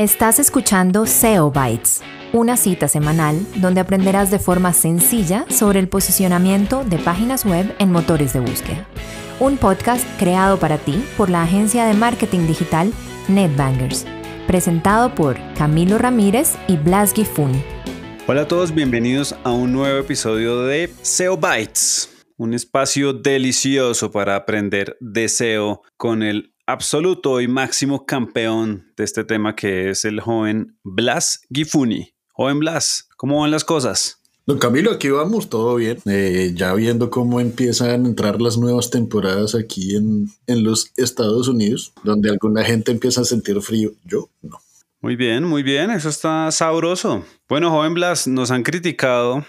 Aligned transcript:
Estás 0.00 0.38
escuchando 0.38 1.04
SEO 1.04 1.50
Bytes, 1.50 2.00
una 2.32 2.56
cita 2.56 2.88
semanal 2.88 3.38
donde 3.56 3.82
aprenderás 3.82 4.30
de 4.30 4.38
forma 4.38 4.72
sencilla 4.72 5.44
sobre 5.50 5.78
el 5.78 5.90
posicionamiento 5.90 6.84
de 6.84 6.96
páginas 6.96 7.44
web 7.44 7.76
en 7.78 7.92
motores 7.92 8.32
de 8.32 8.40
búsqueda. 8.40 8.88
Un 9.40 9.58
podcast 9.58 10.08
creado 10.18 10.58
para 10.58 10.78
ti 10.78 11.04
por 11.18 11.28
la 11.28 11.42
agencia 11.42 11.84
de 11.84 11.92
marketing 11.92 12.46
digital 12.46 12.94
NetBangers, 13.28 14.06
presentado 14.46 15.14
por 15.14 15.36
Camilo 15.52 15.98
Ramírez 15.98 16.54
y 16.66 16.78
Blas 16.78 17.12
Gifun. 17.12 17.52
Hola 18.26 18.40
a 18.40 18.48
todos, 18.48 18.74
bienvenidos 18.74 19.36
a 19.44 19.52
un 19.52 19.70
nuevo 19.70 19.98
episodio 19.98 20.62
de 20.62 20.90
SEO 21.02 21.36
Bytes, 21.36 22.24
un 22.38 22.54
espacio 22.54 23.12
delicioso 23.12 24.10
para 24.10 24.34
aprender 24.34 24.96
de 24.98 25.28
SEO 25.28 25.82
con 25.98 26.22
el 26.22 26.54
absoluto 26.70 27.40
y 27.40 27.48
máximo 27.48 28.06
campeón 28.06 28.92
de 28.96 29.04
este 29.04 29.24
tema 29.24 29.56
que 29.56 29.90
es 29.90 30.04
el 30.04 30.20
joven 30.20 30.76
Blas 30.84 31.42
Gifuni. 31.52 32.14
Joven 32.32 32.60
Blas, 32.60 33.08
¿cómo 33.16 33.40
van 33.40 33.50
las 33.50 33.64
cosas? 33.64 34.20
Don 34.46 34.58
Camilo, 34.58 34.92
aquí 34.92 35.08
vamos, 35.08 35.48
todo 35.48 35.74
bien. 35.76 35.98
Eh, 36.06 36.52
ya 36.54 36.72
viendo 36.74 37.10
cómo 37.10 37.40
empiezan 37.40 37.90
a 37.90 38.08
entrar 38.08 38.40
las 38.40 38.56
nuevas 38.56 38.90
temporadas 38.90 39.54
aquí 39.54 39.96
en, 39.96 40.30
en 40.46 40.64
los 40.64 40.92
Estados 40.96 41.48
Unidos, 41.48 41.92
donde 42.04 42.30
alguna 42.30 42.64
gente 42.64 42.92
empieza 42.92 43.20
a 43.22 43.24
sentir 43.24 43.60
frío, 43.60 43.92
yo 44.04 44.28
no. 44.42 44.58
Muy 45.00 45.16
bien, 45.16 45.44
muy 45.44 45.62
bien, 45.62 45.90
eso 45.90 46.08
está 46.08 46.50
sabroso. 46.52 47.24
Bueno, 47.48 47.70
joven 47.70 47.94
Blas, 47.94 48.26
nos 48.26 48.50
han 48.50 48.62
criticado, 48.62 49.44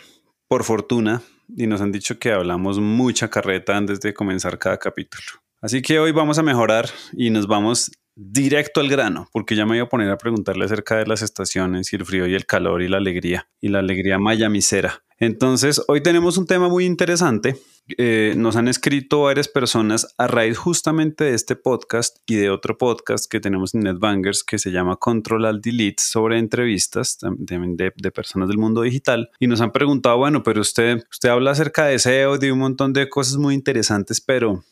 por 0.47 0.63
fortuna, 0.63 1.21
y 1.55 1.67
nos 1.67 1.81
han 1.81 1.91
dicho 1.91 2.17
que 2.19 2.31
hablamos 2.31 2.79
mucha 2.79 3.29
carreta 3.29 3.75
antes 3.75 3.99
de 3.99 4.13
comenzar 4.13 4.57
cada 4.57 4.77
capítulo. 4.77 5.40
Así 5.61 5.83
que 5.83 5.99
hoy 5.99 6.11
vamos 6.11 6.39
a 6.39 6.43
mejorar 6.43 6.89
y 7.13 7.29
nos 7.29 7.45
vamos 7.45 7.91
directo 8.15 8.81
al 8.81 8.89
grano, 8.89 9.29
porque 9.31 9.55
ya 9.55 9.65
me 9.65 9.73
voy 9.73 9.79
a 9.79 9.89
poner 9.89 10.09
a 10.09 10.17
preguntarle 10.17 10.65
acerca 10.65 10.97
de 10.97 11.05
las 11.05 11.21
estaciones 11.21 11.93
y 11.93 11.97
el 11.97 12.05
frío 12.05 12.25
y 12.25 12.33
el 12.33 12.47
calor 12.47 12.81
y 12.81 12.87
la 12.87 12.97
alegría 12.97 13.47
y 13.61 13.69
la 13.69 13.79
alegría 13.79 14.17
mayamisera. 14.17 15.03
Entonces, 15.19 15.79
hoy 15.87 16.01
tenemos 16.01 16.39
un 16.39 16.47
tema 16.47 16.67
muy 16.67 16.85
interesante. 16.85 17.55
Eh, 17.99 18.33
nos 18.37 18.55
han 18.55 18.67
escrito 18.67 19.21
varias 19.21 19.47
personas 19.47 20.07
a 20.17 20.25
raíz 20.25 20.57
justamente 20.57 21.25
de 21.25 21.35
este 21.35 21.55
podcast 21.55 22.17
y 22.25 22.37
de 22.37 22.49
otro 22.49 22.79
podcast 22.79 23.29
que 23.29 23.39
tenemos 23.39 23.75
en 23.75 23.81
NetBangers 23.81 24.43
que 24.43 24.57
se 24.57 24.71
llama 24.71 24.95
Control 24.95 25.45
Alt 25.45 25.63
Delete 25.63 26.01
sobre 26.01 26.39
entrevistas 26.39 27.19
de, 27.21 27.91
de, 27.95 28.11
personas 28.11 28.49
del 28.49 28.57
mundo 28.57 28.81
digital 28.81 29.29
y 29.39 29.45
nos 29.45 29.61
han 29.61 29.71
preguntado, 29.71 30.17
bueno, 30.17 30.41
pero 30.41 30.61
usted, 30.61 31.03
usted 31.11 31.29
habla 31.29 31.51
acerca 31.51 31.85
de 31.85 31.99
SEO, 31.99 32.39
de 32.39 32.51
un 32.51 32.59
montón 32.59 32.91
de 32.91 33.07
cosas 33.07 33.37
muy 33.37 33.53
interesantes, 33.53 34.21
pero 34.21 34.63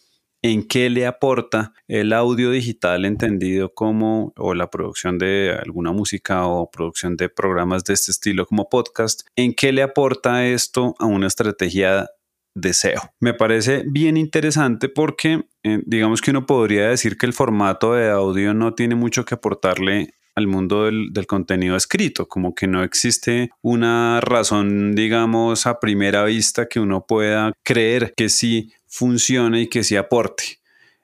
en 0.42 0.68
qué 0.68 0.90
le 0.90 1.06
aporta 1.06 1.74
el 1.88 2.14
audio 2.14 2.52
digital 2.52 3.06
entendido 3.06 3.74
como 3.74 4.34
o 4.38 4.54
la 4.54 4.70
producción 4.70 5.18
de 5.18 5.58
alguna 5.62 5.92
música 5.92 6.46
o 6.48 6.70
producción 6.72 7.18
de 7.18 7.30
programas 7.30 7.84
de 7.84 7.94
este 7.94 8.12
estilo 8.12 8.46
como 8.46 8.70
podcast, 8.70 9.22
en 9.36 9.54
qué 9.54 9.72
le 9.72 9.84
aporta 9.84 10.46
esto 10.48 10.96
a 11.00 11.06
una 11.06 11.28
estrategia 11.28 12.08
de 12.56 12.74
SEO. 12.74 13.02
Me 13.20 13.34
parece 13.34 13.84
bien 13.88 14.18
interesante 14.18 14.90
porque 14.90 15.46
eh, 15.64 15.82
digamos 15.86 16.22
que 16.22 16.32
uno 16.32 16.46
podría 16.46 16.90
decir 16.90 17.18
que 17.18 17.26
el 17.26 17.34
formato 17.34 17.94
de 17.94 18.10
audio 18.10 18.54
no 18.54 18.74
tiene 18.74 18.96
mucho 18.96 19.26
que 19.26 19.36
aportarle 19.36 20.14
al 20.36 20.48
mundo 20.48 20.86
del, 20.86 21.12
del, 21.12 21.28
contenido 21.28 21.76
escrito, 21.76 22.28
como 22.30 22.56
que 22.56 22.66
no 22.66 22.82
existe 22.82 23.50
una 23.62 24.22
razón, 24.22 24.96
digamos, 24.96 25.68
a 25.68 25.82
primera 25.82 26.24
vista 26.24 26.68
que 26.68 26.80
uno 26.80 27.06
pueda 27.06 27.52
creer 27.64 28.14
que 28.16 28.30
sí 28.30 28.72
funcione 28.90 29.62
y 29.62 29.68
que 29.68 29.84
sí 29.84 29.96
aporte. 29.96 30.60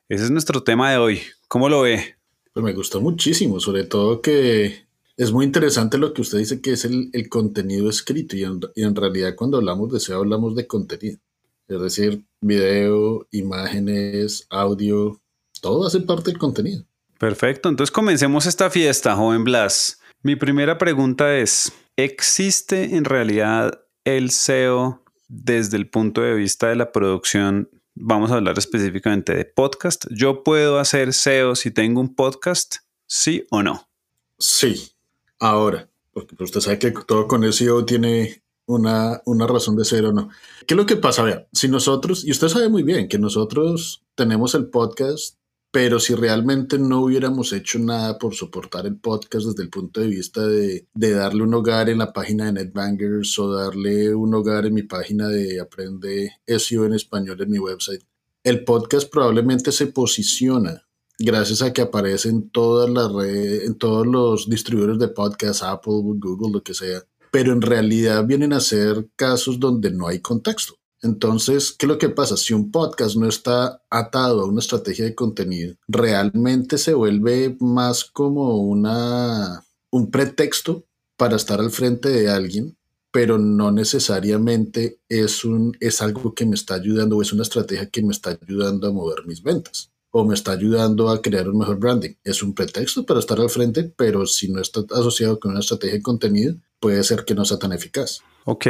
Ese 0.09 0.25
es 0.25 0.31
nuestro 0.31 0.63
tema 0.63 0.91
de 0.91 0.97
hoy. 0.97 1.21
¿Cómo 1.47 1.69
lo 1.69 1.81
ve? 1.81 2.15
Pues 2.53 2.63
me 2.63 2.73
gustó 2.73 2.99
muchísimo, 2.99 3.59
sobre 3.59 3.83
todo 3.83 4.21
que 4.21 4.85
es 5.17 5.31
muy 5.31 5.45
interesante 5.45 5.97
lo 5.97 6.13
que 6.13 6.21
usted 6.21 6.39
dice 6.39 6.61
que 6.61 6.73
es 6.73 6.83
el, 6.85 7.09
el 7.13 7.29
contenido 7.29 7.89
escrito 7.89 8.35
y 8.35 8.43
en, 8.43 8.59
y 8.75 8.83
en, 8.83 8.95
realidad 8.95 9.35
cuando 9.35 9.57
hablamos 9.57 9.91
de 9.93 9.99
SEO 9.99 10.19
hablamos 10.19 10.55
de 10.55 10.67
contenido. 10.67 11.19
Es 11.67 11.81
decir, 11.81 12.23
video, 12.41 13.27
imágenes, 13.31 14.45
audio, 14.49 15.19
todo 15.61 15.87
hace 15.87 16.01
parte 16.01 16.31
del 16.31 16.37
contenido. 16.37 16.83
Perfecto, 17.17 17.69
entonces 17.69 17.91
comencemos 17.91 18.45
esta 18.45 18.69
fiesta, 18.69 19.15
joven 19.15 19.43
Blas. 19.43 19.99
Mi 20.21 20.35
primera 20.35 20.77
pregunta 20.77 21.37
es, 21.37 21.71
¿existe 21.95 22.95
en 22.95 23.05
realidad 23.05 23.81
el 24.03 24.31
SEO 24.31 25.01
desde 25.27 25.77
el 25.77 25.89
punto 25.89 26.21
de 26.21 26.35
vista 26.35 26.67
de 26.67 26.75
la 26.75 26.91
producción, 26.91 27.69
vamos 27.95 28.31
a 28.31 28.35
hablar 28.35 28.57
específicamente 28.59 29.33
de 29.33 29.45
podcast. 29.45 30.05
¿Yo 30.11 30.43
puedo 30.43 30.79
hacer 30.79 31.13
SEO 31.13 31.55
si 31.55 31.71
tengo 31.71 32.01
un 32.01 32.13
podcast? 32.13 32.77
¿Sí 33.07 33.45
o 33.49 33.63
no? 33.63 33.89
Sí. 34.37 34.91
Ahora, 35.39 35.89
porque 36.11 36.35
usted 36.39 36.59
sabe 36.59 36.79
que 36.79 36.91
todo 36.91 37.27
con 37.27 37.51
SEO 37.51 37.85
tiene 37.85 38.43
una, 38.67 39.21
una 39.25 39.47
razón 39.47 39.75
de 39.75 39.85
ser 39.85 40.05
o 40.05 40.11
no. 40.11 40.29
¿Qué 40.67 40.73
es 40.73 40.77
lo 40.77 40.85
que 40.85 40.97
pasa? 40.97 41.23
Vea, 41.23 41.47
si 41.51 41.67
nosotros, 41.67 42.25
y 42.25 42.31
usted 42.31 42.47
sabe 42.49 42.69
muy 42.69 42.83
bien 42.83 43.07
que 43.07 43.19
nosotros 43.19 44.03
tenemos 44.15 44.55
el 44.55 44.69
podcast 44.69 45.37
pero 45.75 45.99
si 45.99 46.15
realmente 46.15 46.79
no 46.79 47.01
hubiéramos 47.01 47.51
hecho 47.51 47.79
nada 47.79 48.17
por 48.17 48.33
soportar 48.33 48.85
el 48.85 48.97
podcast 48.97 49.47
desde 49.47 49.63
el 49.63 49.69
punto 49.69 49.99
de 49.99 50.07
vista 50.07 50.47
de, 50.47 50.87
darle 50.93 51.43
un 51.43 51.53
hogar 51.53 51.89
en 51.89 51.97
la 51.97 52.13
página 52.13 52.45
de 52.45 52.53
NetBangers 52.53 53.37
o 53.39 53.51
darle 53.51 54.15
un 54.15 54.33
hogar 54.33 54.65
en 54.65 54.73
mi 54.73 54.83
página 54.83 55.27
de 55.27 55.59
Aprende 55.59 56.31
SEO 56.47 56.85
en 56.85 56.93
español 56.93 57.41
en 57.41 57.49
mi 57.49 57.59
website, 57.59 58.01
el 58.45 58.63
podcast 58.63 59.11
probablemente 59.11 59.73
se 59.73 59.87
posiciona 59.87 60.87
gracias 61.19 61.61
a 61.61 61.73
que 61.73 61.81
aparece 61.81 62.29
en 62.29 62.49
todas 62.51 62.89
las 62.89 63.11
redes, 63.11 63.65
en 63.65 63.77
todos 63.77 64.07
los 64.07 64.49
distribuidores 64.49 64.97
de 64.97 65.09
podcast, 65.09 65.61
Apple, 65.61 66.03
Google, 66.05 66.53
lo 66.53 66.63
que 66.63 66.73
sea, 66.73 67.03
pero 67.31 67.51
en 67.51 67.61
realidad 67.61 68.25
vienen 68.25 68.53
a 68.53 68.61
ser 68.61 69.09
casos 69.17 69.59
donde 69.59 69.91
no 69.91 70.07
hay 70.07 70.21
contexto. 70.21 70.75
Entonces, 71.01 71.71
¿qué 71.71 71.85
es 71.85 71.89
lo 71.89 71.97
que 71.97 72.09
pasa? 72.09 72.37
Si 72.37 72.53
un 72.53 72.71
podcast 72.71 73.15
no 73.15 73.27
está 73.27 73.81
atado 73.89 74.41
a 74.41 74.47
una 74.47 74.59
estrategia 74.59 75.05
de 75.05 75.15
contenido, 75.15 75.75
realmente 75.87 76.77
se 76.77 76.93
vuelve 76.93 77.55
más 77.59 78.05
como 78.05 78.57
una, 78.57 79.63
un 79.91 80.09
pretexto 80.09 80.85
para 81.17 81.35
estar 81.35 81.59
al 81.59 81.71
frente 81.71 82.09
de 82.09 82.29
alguien, 82.29 82.77
pero 83.11 83.37
no 83.37 83.71
necesariamente 83.71 84.99
es, 85.07 85.45
un, 85.45 85.77
es 85.79 86.01
algo 86.01 86.33
que 86.33 86.45
me 86.45 86.55
está 86.55 86.75
ayudando 86.75 87.17
o 87.17 87.21
es 87.21 87.31
una 87.31 87.43
estrategia 87.43 87.89
que 87.89 88.03
me 88.03 88.11
está 88.11 88.37
ayudando 88.41 88.87
a 88.87 88.91
mover 88.91 89.25
mis 89.25 89.41
ventas 89.41 89.91
o 90.17 90.23
me 90.23 90.33
está 90.33 90.53
ayudando 90.53 91.09
a 91.09 91.21
crear 91.21 91.49
un 91.49 91.57
mejor 91.57 91.77
branding. 91.77 92.11
Es 92.23 92.41
un 92.41 92.53
pretexto 92.53 93.05
para 93.05 93.19
estar 93.19 93.37
al 93.37 93.49
frente, 93.49 93.83
pero 93.83 94.25
si 94.25 94.49
no 94.49 94.61
está 94.61 94.79
asociado 94.91 95.39
con 95.41 95.51
una 95.51 95.59
estrategia 95.59 95.95
de 95.95 96.01
contenido, 96.01 96.55
puede 96.79 97.03
ser 97.03 97.25
que 97.25 97.35
no 97.35 97.43
sea 97.43 97.59
tan 97.59 97.73
eficaz. 97.73 98.21
Ok. 98.45 98.65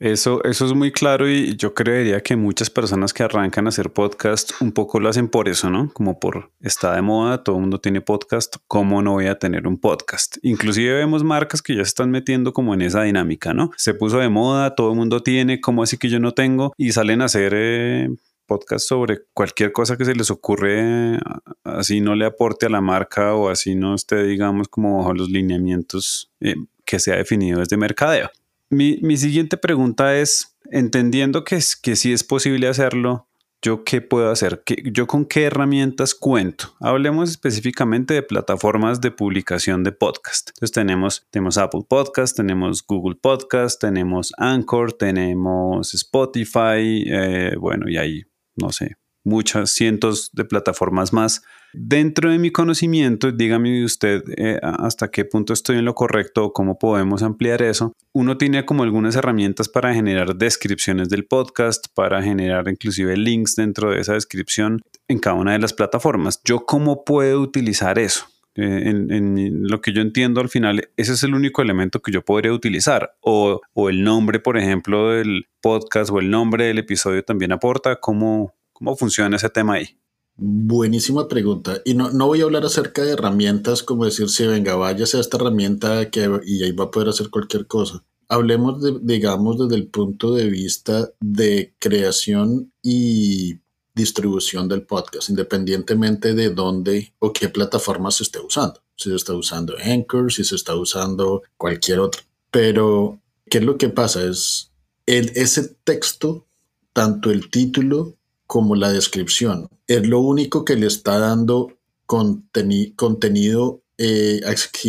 Eso, 0.00 0.42
eso 0.44 0.64
es 0.64 0.72
muy 0.72 0.92
claro 0.92 1.28
y 1.28 1.56
yo 1.56 1.74
creería 1.74 2.22
que 2.22 2.34
muchas 2.34 2.70
personas 2.70 3.12
que 3.12 3.22
arrancan 3.22 3.66
a 3.66 3.68
hacer 3.68 3.92
podcast 3.92 4.52
un 4.62 4.72
poco 4.72 4.98
lo 4.98 5.10
hacen 5.10 5.28
por 5.28 5.46
eso, 5.46 5.68
¿no? 5.68 5.92
Como 5.92 6.18
por 6.18 6.50
está 6.62 6.94
de 6.94 7.02
moda, 7.02 7.44
todo 7.44 7.56
el 7.56 7.60
mundo 7.60 7.82
tiene 7.82 8.00
podcast, 8.00 8.56
¿cómo 8.66 9.02
no 9.02 9.12
voy 9.12 9.26
a 9.26 9.38
tener 9.38 9.66
un 9.66 9.78
podcast? 9.78 10.38
Inclusive 10.40 10.94
vemos 10.94 11.22
marcas 11.22 11.60
que 11.60 11.76
ya 11.76 11.84
se 11.84 11.90
están 11.90 12.10
metiendo 12.10 12.54
como 12.54 12.72
en 12.72 12.80
esa 12.80 13.02
dinámica, 13.02 13.52
¿no? 13.52 13.72
Se 13.76 13.92
puso 13.92 14.16
de 14.16 14.30
moda, 14.30 14.74
todo 14.74 14.92
el 14.92 14.96
mundo 14.96 15.22
tiene, 15.22 15.60
¿cómo 15.60 15.82
así 15.82 15.98
que 15.98 16.08
yo 16.08 16.18
no 16.18 16.32
tengo? 16.32 16.72
Y 16.78 16.92
salen 16.92 17.20
a 17.20 17.26
hacer... 17.26 17.52
Eh, 17.54 18.08
podcast 18.46 18.88
sobre 18.88 19.20
cualquier 19.32 19.70
cosa 19.70 19.96
que 19.96 20.04
se 20.04 20.12
les 20.12 20.28
ocurre, 20.28 21.20
así 21.62 22.00
no 22.00 22.16
le 22.16 22.24
aporte 22.26 22.66
a 22.66 22.68
la 22.68 22.80
marca 22.80 23.36
o 23.36 23.48
así 23.48 23.76
no 23.76 23.94
esté, 23.94 24.24
digamos, 24.24 24.66
como 24.66 24.98
bajo 24.98 25.14
los 25.14 25.30
lineamientos 25.30 26.32
eh, 26.40 26.56
que 26.84 26.98
se 26.98 27.12
ha 27.12 27.16
definido 27.16 27.60
desde 27.60 27.76
mercadeo. 27.76 28.28
Mi, 28.70 28.98
mi 29.02 29.16
siguiente 29.16 29.56
pregunta 29.56 30.16
es, 30.16 30.56
entendiendo 30.70 31.42
que, 31.42 31.56
es, 31.56 31.74
que 31.74 31.96
sí 31.96 32.12
es 32.12 32.22
posible 32.22 32.68
hacerlo, 32.68 33.28
¿yo 33.62 33.82
qué 33.82 34.00
puedo 34.00 34.30
hacer? 34.30 34.62
¿Qué, 34.64 34.76
¿Yo 34.92 35.08
con 35.08 35.24
qué 35.24 35.44
herramientas 35.44 36.14
cuento? 36.14 36.74
Hablemos 36.78 37.30
específicamente 37.30 38.14
de 38.14 38.22
plataformas 38.22 39.00
de 39.00 39.10
publicación 39.10 39.82
de 39.82 39.90
podcast. 39.90 40.50
Entonces 40.50 40.72
tenemos, 40.72 41.26
tenemos 41.30 41.58
Apple 41.58 41.82
Podcast, 41.88 42.36
tenemos 42.36 42.86
Google 42.86 43.16
Podcast, 43.20 43.80
tenemos 43.80 44.32
Anchor, 44.38 44.92
tenemos 44.92 45.92
Spotify, 45.92 47.04
eh, 47.06 47.56
bueno, 47.58 47.88
y 47.88 47.96
ahí, 47.96 48.22
no 48.54 48.70
sé, 48.70 48.99
muchas 49.24 49.70
cientos 49.70 50.30
de 50.32 50.44
plataformas 50.44 51.12
más. 51.12 51.42
Dentro 51.72 52.30
de 52.30 52.38
mi 52.38 52.50
conocimiento, 52.50 53.30
dígame 53.30 53.84
usted 53.84 54.24
eh, 54.36 54.58
hasta 54.62 55.08
qué 55.08 55.24
punto 55.24 55.52
estoy 55.52 55.78
en 55.78 55.84
lo 55.84 55.94
correcto 55.94 56.46
o 56.46 56.52
cómo 56.52 56.78
podemos 56.78 57.22
ampliar 57.22 57.62
eso. 57.62 57.92
Uno 58.12 58.36
tiene 58.38 58.64
como 58.64 58.82
algunas 58.82 59.14
herramientas 59.14 59.68
para 59.68 59.94
generar 59.94 60.34
descripciones 60.34 61.08
del 61.08 61.26
podcast, 61.26 61.86
para 61.94 62.22
generar 62.22 62.68
inclusive 62.68 63.16
links 63.16 63.54
dentro 63.54 63.92
de 63.92 64.00
esa 64.00 64.14
descripción 64.14 64.80
en 65.06 65.20
cada 65.20 65.36
una 65.36 65.52
de 65.52 65.60
las 65.60 65.72
plataformas. 65.72 66.40
¿Yo 66.44 66.66
cómo 66.66 67.04
puedo 67.04 67.40
utilizar 67.40 67.98
eso? 68.00 68.26
Eh, 68.56 68.82
en, 68.90 69.12
en, 69.12 69.68
lo 69.68 69.80
que 69.80 69.92
yo 69.92 70.02
entiendo 70.02 70.40
al 70.40 70.48
final, 70.48 70.88
ese 70.96 71.12
es 71.12 71.22
el 71.22 71.34
único 71.34 71.62
elemento 71.62 72.02
que 72.02 72.10
yo 72.10 72.22
podría 72.22 72.52
utilizar. 72.52 73.12
O, 73.20 73.60
o 73.74 73.88
el 73.88 74.02
nombre, 74.02 74.40
por 74.40 74.58
ejemplo, 74.58 75.10
del 75.10 75.46
podcast 75.60 76.10
o 76.10 76.18
el 76.18 76.30
nombre 76.30 76.64
del 76.64 76.78
episodio 76.78 77.22
también 77.22 77.52
aporta. 77.52 77.96
¿Cómo, 77.96 78.54
cómo 78.80 78.96
funciona 78.96 79.36
ese 79.36 79.50
tema 79.50 79.74
ahí? 79.74 79.88
Buenísima 80.36 81.28
pregunta. 81.28 81.82
Y 81.84 81.92
no, 81.92 82.10
no 82.10 82.26
voy 82.26 82.40
a 82.40 82.44
hablar 82.44 82.64
acerca 82.64 83.04
de 83.04 83.12
herramientas 83.12 83.82
como 83.82 84.06
decir, 84.06 84.30
si 84.30 84.46
venga, 84.46 84.74
váyase 84.74 85.18
a 85.18 85.20
esta 85.20 85.36
herramienta 85.36 86.10
que, 86.10 86.40
y 86.46 86.64
ahí 86.64 86.72
va 86.72 86.84
a 86.84 86.90
poder 86.90 87.10
hacer 87.10 87.28
cualquier 87.28 87.66
cosa. 87.66 88.02
Hablemos, 88.26 88.82
digamos, 89.02 89.58
desde 89.58 89.74
el 89.74 89.88
punto 89.88 90.34
de 90.34 90.48
vista 90.48 91.10
de 91.20 91.74
creación 91.78 92.72
y 92.82 93.58
distribución 93.94 94.66
del 94.66 94.82
podcast, 94.82 95.28
independientemente 95.28 96.32
de 96.32 96.48
dónde 96.48 97.12
o 97.18 97.34
qué 97.34 97.50
plataforma 97.50 98.10
se 98.10 98.22
esté 98.22 98.40
usando. 98.40 98.80
Si 98.96 99.10
se 99.10 99.16
está 99.16 99.34
usando 99.34 99.74
Anchor, 99.84 100.32
si 100.32 100.44
se 100.44 100.54
está 100.54 100.74
usando 100.74 101.42
cualquier 101.58 102.00
otra. 102.00 102.22
Pero, 102.50 103.20
¿qué 103.50 103.58
es 103.58 103.64
lo 103.64 103.76
que 103.76 103.90
pasa? 103.90 104.24
Es 104.24 104.70
el, 105.04 105.32
ese 105.34 105.76
texto, 105.84 106.46
tanto 106.94 107.30
el 107.30 107.50
título 107.50 108.16
como 108.50 108.74
la 108.74 108.90
descripción, 108.90 109.68
es 109.86 110.08
lo 110.08 110.18
único 110.18 110.64
que 110.64 110.74
le 110.74 110.88
está 110.88 111.20
dando 111.20 111.78
contenido 112.04 113.80
eh, 113.96 114.40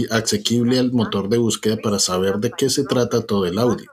asequible 0.10 0.80
al 0.80 0.92
motor 0.94 1.30
de 1.30 1.38
búsqueda 1.38 1.78
para 1.78 2.00
saber 2.00 2.40
de 2.40 2.52
qué 2.58 2.72
se 2.72 2.86
trata 2.86 3.24
todo 3.24 3.46
el 3.46 3.60
audio. 3.60 3.86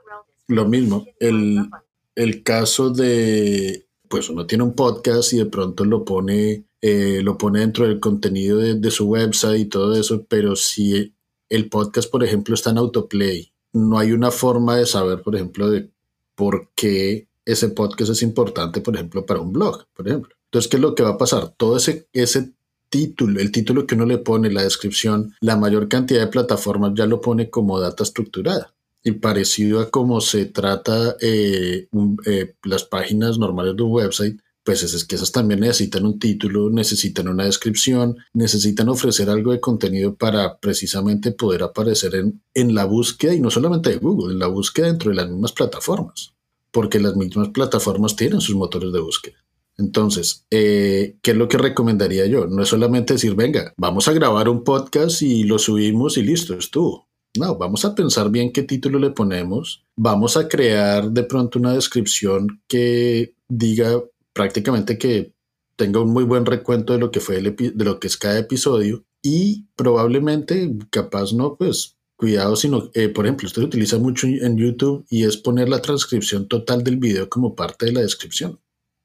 Lo 0.47 0.67
mismo, 0.67 1.05
el, 1.21 1.69
el 2.15 2.43
caso 2.43 2.89
de, 2.89 3.85
pues 4.09 4.31
uno 4.31 4.47
tiene 4.47 4.65
un 4.65 4.73
podcast 4.73 5.35
y 5.35 5.37
de 5.37 5.45
pronto 5.45 5.85
lo 5.85 6.03
pone, 6.03 6.65
eh, 6.81 7.21
lo 7.23 7.37
pone 7.37 7.61
dentro 7.61 7.87
del 7.87 8.01
contenido 8.01 8.57
de, 8.57 8.77
de, 8.77 8.91
su 8.91 9.05
website 9.05 9.61
y 9.61 9.67
todo 9.67 9.95
eso, 10.01 10.25
pero 10.31 10.57
si 10.57 11.15
el 11.51 11.69
podcast, 11.69 12.11
por 12.11 12.25
ejemplo, 12.25 12.55
está 12.55 12.71
en 12.71 12.79
autoplay, 12.79 13.53
no 13.75 13.99
hay 13.99 14.13
una 14.13 14.31
forma 14.31 14.79
de 14.79 14.87
saber, 14.87 15.21
por 15.21 15.35
ejemplo, 15.35 15.69
de 15.69 15.91
por 16.35 16.71
qué 16.75 17.28
ese 17.49 17.71
podcast 17.71 18.13
es 18.13 18.23
importante, 18.23 18.83
por 18.83 18.95
ejemplo, 18.95 19.25
para 19.25 19.41
un 19.41 19.53
blog, 19.53 19.87
por 19.95 20.07
ejemplo. 20.07 20.35
Entonces, 20.45 20.71
¿qué 20.71 20.77
es 20.77 20.83
lo 20.83 20.95
que 20.95 21.03
va 21.03 21.11
a 21.11 21.19
pasar? 21.19 21.55
Todo 21.57 21.79
ese, 21.79 22.07
ese 22.13 22.53
título, 22.91 23.41
el 23.41 23.51
título 23.51 23.87
que 23.87 23.95
uno 23.95 24.05
le 24.05 24.19
pone, 24.19 24.51
la 24.51 24.65
descripción, 24.65 25.35
la 25.41 25.57
mayor 25.57 25.89
cantidad 25.89 26.21
de 26.21 26.27
plataformas 26.27 26.93
ya 26.95 27.07
lo 27.07 27.23
pone 27.23 27.49
como 27.49 27.81
data 27.81 28.03
estructurada. 28.03 28.75
Y 29.03 29.13
parecido 29.13 29.81
a 29.81 29.91
cómo 29.91 30.21
se 30.21 30.45
trata 30.45 31.17
eh, 31.23 31.89
eh, 32.27 32.55
las 32.65 32.85
páginas 32.85 33.39
normales 33.39 33.77
de 33.77 33.83
un 33.83 33.93
website, 33.93 34.39
pues 34.63 34.83
es, 34.83 35.05
que 35.07 35.17
esas 35.17 35.33
también 35.33 35.61
necesitan 35.61 36.05
un 36.05 36.19
título, 36.19 36.69
necesitan 36.69 37.29
una 37.29 37.47
descripción, 37.47 38.19
necesitan 38.35 38.91
ofrecer 38.91 39.31
algo 39.31 39.53
de 39.53 39.61
contenido 39.61 40.15
para 40.17 40.59
precisamente 40.59 41.33
poder 41.33 41.63
aparecer 41.63 42.15
en, 42.15 42.43
en 42.53 42.75
la 42.75 42.85
búsqueda 42.85 43.33
y 43.33 43.41
no 43.41 43.51
solamente 43.51 43.89
de 43.89 43.97
Google, 43.97 44.35
en 44.35 44.39
la 44.39 44.49
búsqueda 44.49 44.89
dentro 44.89 45.09
de 45.11 45.17
las 45.17 45.31
mismas 45.31 45.53
plataformas, 45.53 46.35
porque 46.71 47.01
las 47.01 47.17
mismas 47.17 47.49
plataformas 47.49 48.17
tienen 48.17 48.41
sus 48.41 48.57
motores 48.57 48.93
de 48.93 49.01
búsqueda. 49.01 49.37
Entonces, 49.77 50.45
eh, 50.51 51.17
¿qué 51.23 51.31
es 51.31 51.37
lo 51.37 51.49
que 51.49 51.57
recomendaría 51.57 52.27
yo? 52.27 52.47
No 52.47 52.63
es 52.63 52.69
solamente 52.69 53.15
decir, 53.15 53.35
venga, 53.35 53.73
vamos 53.77 54.09
a 54.09 54.13
grabar 54.13 54.49
un 54.49 54.65
podcast 54.65 55.23
y 55.23 55.45
lo 55.45 55.59
subimos 55.59 56.19
y 56.19 56.23
listo, 56.23 56.55
estuvo. 56.55 57.09
No, 57.39 57.57
vamos 57.57 57.85
a 57.85 57.95
pensar 57.95 58.31
bien 58.31 58.53
qué 58.53 58.65
título 58.65 58.99
le 58.99 59.11
ponemos. 59.11 59.85
Vamos 59.97 60.37
a 60.37 60.49
crear 60.49 61.11
de 61.11 61.23
pronto 61.23 61.59
una 61.61 61.75
descripción 61.75 62.61
que 62.67 63.35
diga 63.49 64.03
prácticamente 64.33 64.99
que 64.99 65.33
tenga 65.77 66.01
un 66.01 66.13
muy 66.13 66.25
buen 66.25 66.45
recuento 66.45 66.93
de 66.93 66.99
lo 66.99 67.13
que 67.13 67.21
fue 67.21 67.41
de 67.41 67.85
lo 67.85 68.01
que 68.01 68.09
es 68.09 68.17
cada 68.17 68.39
episodio 68.39 69.05
y 69.23 69.67
probablemente, 69.77 70.71
capaz 70.91 71.33
no, 71.33 71.57
pues 71.57 71.98
cuidado, 72.19 72.57
sino, 72.57 72.91
eh, 72.93 73.09
por 73.09 73.25
ejemplo, 73.25 73.47
esto 73.47 73.63
se 73.63 73.67
utiliza 73.67 73.99
mucho 73.99 74.27
en 74.27 74.59
YouTube 74.59 75.07
y 75.09 75.25
es 75.25 75.39
poner 75.39 75.71
la 75.71 75.81
transcripción 75.81 76.49
total 76.49 76.85
del 76.85 76.99
video 76.99 77.31
como 77.31 77.55
parte 77.55 77.87
de 77.87 77.93
la 77.93 78.03
descripción 78.03 78.59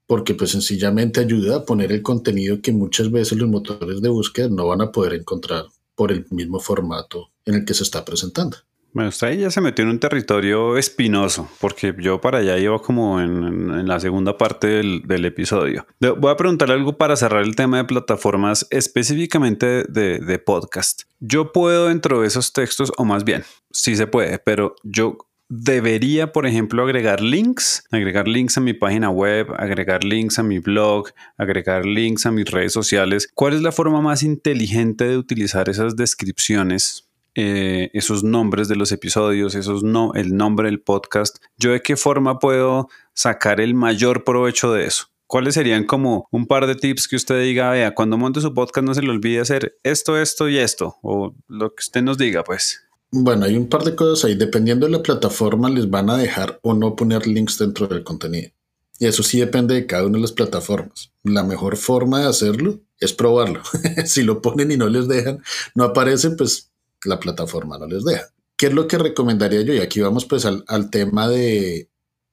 porque 0.08 0.36
pues 0.36 0.52
sencillamente 0.52 1.22
ayuda 1.22 1.58
a 1.58 1.66
poner 1.66 1.92
el 1.92 2.02
contenido 2.02 2.62
que 2.62 2.72
muchas 2.72 3.12
veces 3.12 3.38
los 3.38 3.50
motores 3.50 4.02
de 4.02 4.10
búsqueda 4.10 4.50
no 4.50 4.68
van 4.68 4.82
a 4.82 4.92
poder 4.92 5.14
encontrar 5.14 5.66
por 5.96 6.12
el 6.12 6.26
mismo 6.30 6.60
formato 6.60 7.32
en 7.46 7.56
el 7.56 7.66
que 7.66 7.74
se 7.74 7.84
está 7.84 8.04
presentando. 8.04 8.58
Bueno, 8.94 9.10
usted 9.10 9.28
ahí 9.28 9.40
ya 9.40 9.50
se 9.50 9.60
metió 9.60 9.84
en 9.84 9.90
un 9.90 10.00
territorio 10.00 10.78
espinoso, 10.78 11.50
porque 11.60 11.96
yo 11.98 12.22
para 12.22 12.38
allá 12.38 12.60
iba 12.60 12.80
como 12.80 13.20
en, 13.20 13.88
la 13.88 14.00
segunda 14.00 14.38
parte 14.38 14.68
del, 14.68 15.26
episodio. 15.26 15.88
voy 16.00 16.32
a 16.32 16.38
preguntarle 16.38 16.76
algo 16.76 16.98
para 16.98 17.16
cerrar 17.16 17.44
el 17.44 17.56
tema 17.56 17.78
de 17.78 17.86
plataformas, 17.86 18.68
específicamente 18.70 19.84
de, 19.90 20.20
de 20.20 20.40
podcast. 20.40 21.04
Yo 21.20 21.52
puedo 21.52 21.88
dentro 21.88 22.22
de 22.22 22.28
esos 22.28 22.54
textos, 22.54 22.92
o 22.98 23.04
más 23.04 23.24
bien, 23.24 23.44
sí 23.72 23.96
se 23.96 24.06
puede, 24.06 24.38
pero 24.38 24.76
yo 24.84 25.18
debería, 25.50 26.32
por 26.32 26.46
ejemplo, 26.46 26.84
agregar 26.84 27.22
links, 27.22 27.84
agregar 27.92 28.28
links 28.28 28.58
a 28.58 28.62
mi 28.62 28.74
página 28.74 29.10
web, 29.10 29.48
agregar 29.58 30.04
links 30.04 30.40
a 30.40 30.44
mi 30.44 30.60
blog, 30.60 31.10
agregar 31.38 31.86
links 31.86 32.26
a 32.26 32.32
mis 32.32 32.50
redes 32.50 32.74
sociales. 32.74 33.30
¿Cuál 33.34 33.54
es 33.54 33.62
la 33.62 33.72
forma 33.72 34.02
más 34.02 34.24
inteligente 34.24 35.06
de 35.06 35.18
utilizar 35.18 35.70
esas 35.70 35.96
descripciones? 35.96 37.08
Eh, 37.36 37.90
esos 37.94 38.24
nombres 38.24 38.68
de 38.68 38.76
los 38.76 38.92
episodios, 38.92 39.56
esos 39.56 39.84
no, 39.84 40.14
el 40.14 40.36
nombre 40.36 40.70
del 40.70 40.82
podcast, 40.82 41.38
yo 41.58 41.72
de 41.72 41.82
qué 41.82 41.96
forma 41.96 42.38
puedo 42.38 42.90
sacar 43.16 43.60
el 43.60 43.74
mayor 43.74 44.24
provecho 44.24 44.72
de 44.72 44.86
eso. 44.86 45.06
¿Cuáles 45.26 45.56
serían 45.56 45.86
como 45.86 46.28
un 46.32 46.46
par 46.46 46.68
de 46.68 46.76
tips 46.76 47.08
que 47.08 47.16
usted 47.16 47.42
diga, 47.42 47.72
vea, 47.72 47.96
cuando 47.96 48.20
monte 48.20 48.40
su 48.40 48.54
podcast 48.54 48.86
no 48.86 48.94
se 48.94 49.02
le 49.02 49.10
olvide 49.10 49.40
hacer 49.40 49.80
esto, 49.82 50.16
esto 50.16 50.48
y 50.48 50.60
esto, 50.60 50.98
o 51.02 51.34
lo 51.48 51.70
que 51.70 51.82
usted 51.82 52.04
nos 52.04 52.20
diga, 52.20 52.44
pues? 52.44 52.82
Bueno, 53.10 53.46
hay 53.46 53.58
un 53.58 53.68
par 53.68 53.84
de 53.84 53.96
cosas 53.96 54.26
ahí. 54.26 54.36
Dependiendo 54.36 54.86
de 54.86 54.92
la 54.92 55.04
plataforma, 55.04 55.70
les 55.70 55.90
van 55.90 56.10
a 56.10 56.18
dejar 56.18 56.60
o 56.64 56.74
no 56.74 56.96
poner 56.96 57.28
links 57.28 57.60
dentro 57.60 57.88
del 57.88 58.04
contenido. 58.04 58.52
Y 59.00 59.06
eso 59.06 59.22
sí 59.22 59.40
depende 59.40 59.76
de 59.76 59.86
cada 59.86 60.06
una 60.06 60.18
de 60.18 60.22
las 60.22 60.32
plataformas. 60.32 61.12
La 61.24 61.44
mejor 61.44 61.78
forma 61.78 62.22
de 62.22 62.28
hacerlo 62.28 62.80
es 63.00 63.14
probarlo. 63.14 63.62
si 64.06 64.24
lo 64.24 64.42
ponen 64.42 64.72
y 64.72 64.78
no 64.78 64.88
les 64.88 65.08
dejan, 65.08 65.44
no 65.76 65.84
aparece, 65.84 66.32
pues 66.32 66.73
la 67.06 67.20
plataforma 67.20 67.78
no 67.78 67.88
les 67.88 68.04
deja. 68.04 68.28
¿Qué 68.58 68.68
es 68.68 68.74
lo 68.74 68.88
que 68.88 68.98
recomendaría 68.98 69.62
yo? 69.62 69.74
Y 69.74 69.80
aquí 69.80 70.00
vamos 70.00 70.26
pues 70.26 70.46
al, 70.46 70.64
al 70.68 70.90
tema 70.90 71.28
de, 71.28 71.90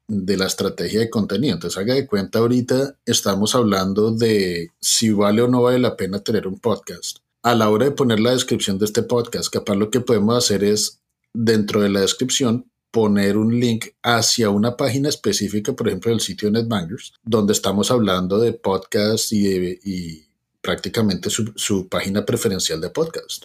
de 0.06 0.36
la 0.36 0.46
estrategia 0.46 1.00
de 1.00 1.10
contenido. 1.10 1.54
Entonces 1.54 1.78
haga 1.78 1.94
de 1.94 2.06
cuenta 2.06 2.40
ahorita 2.40 2.98
estamos 3.06 3.54
hablando 3.54 4.12
de 4.12 4.70
si 4.80 5.10
vale 5.10 5.42
o 5.42 5.48
no 5.48 5.62
vale 5.62 5.78
la 5.78 5.96
pena 5.96 6.20
tener 6.20 6.46
un 6.46 6.58
podcast 6.58 7.18
a 7.42 7.54
la 7.54 7.70
hora 7.70 7.86
de 7.86 7.92
poner 7.92 8.20
la 8.20 8.32
descripción 8.32 8.78
de 8.78 8.84
este 8.84 9.02
podcast, 9.02 9.52
capaz 9.52 9.74
lo 9.74 9.90
que 9.90 10.00
podemos 10.00 10.36
hacer 10.36 10.62
es, 10.62 11.00
dentro 11.32 11.80
de 11.80 11.88
la 11.88 12.00
descripción, 12.00 12.70
poner 12.90 13.36
un 13.36 13.58
link 13.58 13.86
hacia 14.02 14.50
una 14.50 14.76
página 14.76 15.08
específica, 15.08 15.72
por 15.72 15.88
ejemplo, 15.88 16.12
el 16.12 16.20
sitio 16.20 16.50
NetBangers, 16.50 17.14
donde 17.22 17.52
estamos 17.52 17.90
hablando 17.90 18.38
de 18.38 18.52
podcast 18.52 19.32
y, 19.32 20.26
prácticamente 20.60 21.30
su, 21.30 21.88
página 21.88 22.26
preferencial 22.26 22.80
de 22.80 22.90
podcast. 22.90 23.44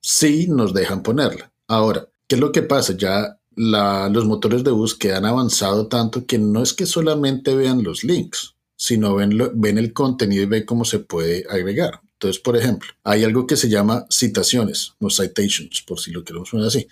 Sí, 0.00 0.46
nos 0.48 0.72
dejan 0.72 1.02
ponerla. 1.02 1.52
Ahora, 1.68 2.08
¿qué 2.26 2.36
es 2.36 2.40
lo 2.40 2.52
que 2.52 2.62
pasa? 2.62 2.96
Ya 2.96 3.38
los 3.56 4.24
motores 4.24 4.64
de 4.64 4.70
búsqueda 4.70 5.18
han 5.18 5.26
avanzado 5.26 5.88
tanto 5.88 6.24
que 6.24 6.38
no 6.38 6.62
es 6.62 6.72
que 6.72 6.86
solamente 6.86 7.54
vean 7.54 7.82
los 7.82 8.04
links, 8.04 8.54
sino 8.76 9.16
ven, 9.16 9.78
el 9.78 9.92
contenido 9.92 10.44
y 10.44 10.46
ven 10.46 10.64
cómo 10.64 10.84
se 10.84 11.00
puede 11.00 11.44
agregar. 11.50 12.00
Entonces, 12.14 12.40
por 12.40 12.56
ejemplo, 12.56 12.90
hay 13.04 13.24
algo 13.24 13.46
que 13.46 13.56
se 13.56 13.68
llama 13.68 14.06
citaciones, 14.10 14.94
o 15.00 15.10
citations, 15.10 15.82
por 15.86 16.00
si 16.00 16.10
lo 16.10 16.24
queremos 16.24 16.50
poner 16.50 16.66
así. 16.66 16.86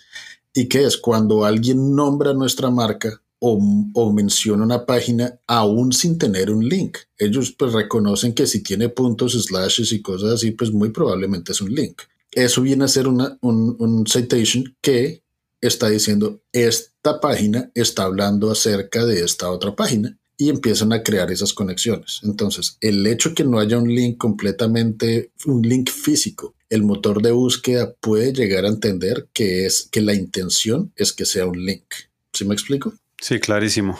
¿Y 0.53 0.67
qué 0.67 0.83
es? 0.83 0.97
Cuando 0.97 1.45
alguien 1.45 1.95
nombra 1.95 2.33
nuestra 2.33 2.69
marca 2.69 3.21
o, 3.39 3.59
o, 3.93 4.11
menciona 4.11 4.63
una 4.63 4.85
página 4.85 5.39
aún 5.47 5.93
sin 5.93 6.17
tener 6.17 6.51
un 6.51 6.67
link. 6.67 6.97
Ellos 7.17 7.55
pues 7.57 7.71
reconocen 7.73 8.33
que 8.33 8.45
si 8.45 8.61
tiene 8.61 8.89
puntos, 8.89 9.33
slashes 9.33 9.93
y 9.93 10.01
cosas 10.01 10.33
así, 10.33 10.51
pues 10.51 10.71
muy 10.71 10.89
probablemente 10.89 11.53
es 11.53 11.61
un 11.61 11.73
link. 11.73 12.01
Eso 12.31 12.61
viene 12.61 12.85
a 12.85 12.89
ser 12.89 13.07
una, 13.07 13.37
un, 13.41 13.75
un 13.79 14.05
citation 14.07 14.75
que 14.81 15.23
está 15.61 15.89
diciendo, 15.89 16.41
esta 16.53 17.19
página 17.19 17.71
está 17.75 18.03
hablando 18.03 18.51
acerca 18.51 19.05
de 19.05 19.23
esta 19.23 19.51
otra 19.51 19.75
página 19.75 20.17
y 20.37 20.49
empiezan 20.49 20.93
a 20.93 21.03
crear 21.03 21.31
esas 21.31 21.53
conexiones. 21.53 22.21
Entonces, 22.23 22.77
el 22.79 23.05
hecho 23.05 23.33
que 23.33 23.43
no 23.43 23.59
haya 23.59 23.77
un 23.77 23.93
link 23.93 24.17
completamente, 24.17 25.31
un 25.45 25.61
link 25.63 25.89
físico, 25.89 26.55
el 26.69 26.83
motor 26.83 27.21
de 27.21 27.31
búsqueda 27.31 27.93
puede 27.99 28.31
llegar 28.31 28.63
a 28.63 28.69
entender 28.69 29.27
que 29.33 29.65
es 29.65 29.89
que 29.91 30.01
la 30.01 30.13
intención 30.13 30.93
es 30.95 31.11
que 31.11 31.25
sea 31.25 31.45
un 31.45 31.65
link. 31.65 31.83
¿Sí 32.31 32.45
me 32.45 32.53
explico? 32.53 32.93
Sí, 33.19 33.39
clarísimo. 33.39 33.99